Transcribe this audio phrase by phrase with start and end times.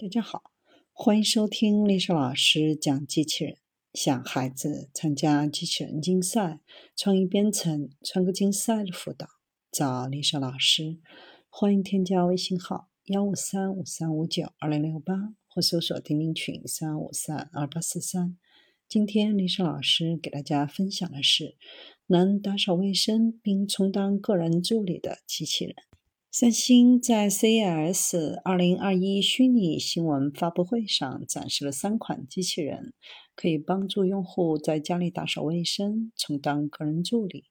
[0.00, 0.44] 大家好，
[0.94, 3.58] 欢迎收听丽莎老师讲机器人。
[3.92, 6.60] 想孩子参加机器人竞赛、
[6.96, 9.28] 创意编程、创客竞赛的辅导，
[9.70, 11.00] 找丽莎老师。
[11.50, 18.38] 欢迎添加微信号幺五三五三五九二零六八，或搜索钉钉群三五三二八四三。
[18.88, 21.58] 今天丽莎老师给大家分享的是
[22.06, 25.74] 能打扫卫生并充当个人助理的机器人。
[26.32, 32.94] 三星在 CES 2021虚拟新闻发布会上展示了三款机器人，
[33.34, 37.46] 可以帮助用户在家里打扫卫生，充当个人助理。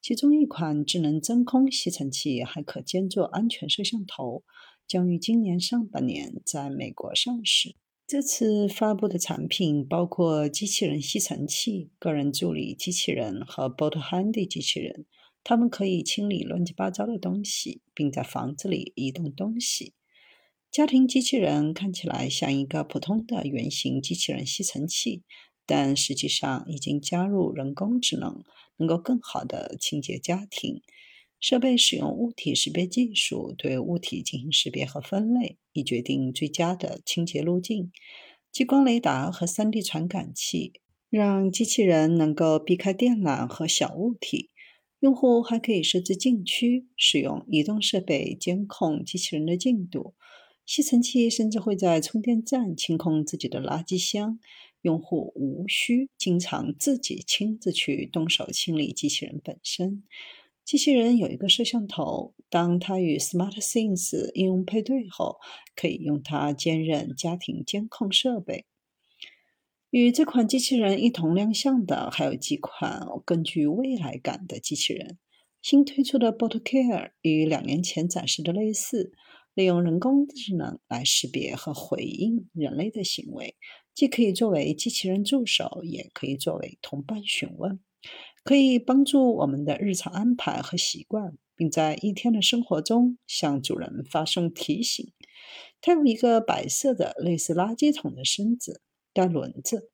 [0.00, 4.44] 其中一款智能真空吸尘器还可兼做安全摄像头，
[4.88, 7.76] 将于今年上半年在美国上市。
[8.06, 15.04] 这次发布的产品包括机器人吸尘器、个人助理机器人和 Bot Handy 机器人。
[15.44, 19.94] 它们可以清理乱七八糟的东西，并在房子里移动东西。
[20.70, 25.22] 家庭机器人看起来像一个普通的圆形机器人吸尘器，
[25.66, 28.42] 但实际上已经加入人工智能，
[28.78, 30.80] 能够更好地清洁家庭。
[31.40, 37.90] 设备使用物体识别技术对物体进行识别和分类，以决定最佳的清洁路径。
[38.52, 40.74] 激光雷达和 3D 传感器
[41.10, 44.51] 让机器人能够避开电缆和小物体。
[45.02, 50.14] 用户还可以设置禁区，使用移动设备监控机器人的进度。
[50.64, 54.38] 吸尘器甚至会在充电站清空自己的垃圾箱，
[54.82, 60.04] 用户无需经常自己亲自去动手清理机器人本身。
[60.64, 65.38] 机器人有一个摄像头，当它与 SmartThings 应用配对后，
[65.74, 68.66] 可以用它兼任家庭监控设备。
[69.92, 75.18] 与这款机器人一同亮相的还有几款更具未来感的机器人。
[75.60, 79.12] 新推出的 BotCare 与两年前展示的类似，
[79.52, 83.54] 利用人工智能来识别和回应人类的行为，
[83.94, 87.78] 既可以作为机器人助手，也可以作为同伴询问，
[88.44, 95.12] 可以帮助我们的日常安排和习惯，并在一天的生活中向主人发送提醒。
[95.82, 98.80] 它有一个白色的类似垃圾桶的身子。
[99.14, 99.90] 带轮子，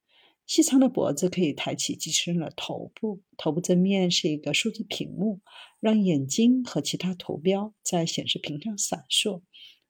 [0.49, 3.21] 细长的脖子可以抬起机器人的头部。
[3.37, 5.41] 头部正面是一个数字屏幕，
[5.79, 9.43] 让眼睛和其他图标在显示屏上闪烁。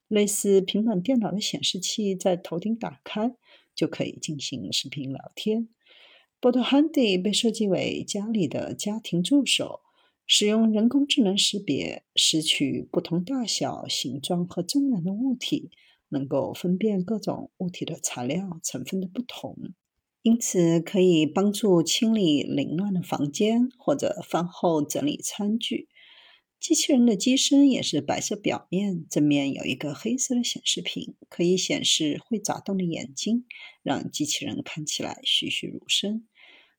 [0.09, 3.37] 类似平板电脑的显示器在头顶打开，
[3.73, 5.69] 就可以进行视频聊天。
[6.41, 9.83] Bot Handy 被设计为家里的家庭助手，
[10.27, 15.71] 使用人工智能识别，拾取不同大小、形状和重量的物体。
[16.11, 19.75] 能够分辨各种物体的材料成分的不同，
[20.29, 25.89] 因此可以帮助清理凌乱的房间或者饭后整理餐具。
[26.61, 33.47] 机器人的机身也是白色表面，正面有一个黑色的显示屏，可以显示会眨动的眼睛，
[33.83, 36.27] 让机器人看起来栩栩如生。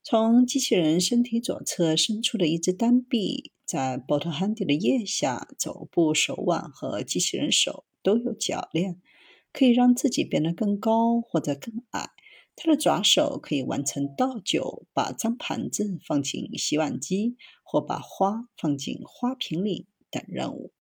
[0.03, 9.01] 从机器人身体左侧伸出的一只单臂，在 Bot Handy 的腋下、肘部、手腕和机器人手都有铰链。
[9.51, 12.11] 可以让自己变得更高或者更矮。
[12.61, 20.73] 它的爪手可以完成倒酒、把脏盘子放进洗碗机或把花放进花瓶里等任务。